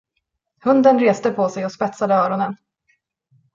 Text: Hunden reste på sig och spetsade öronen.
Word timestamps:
Hunden 0.63 0.99
reste 0.99 1.31
på 1.31 1.49
sig 1.49 1.65
och 1.65 1.71
spetsade 1.71 2.13
öronen. 2.13 2.55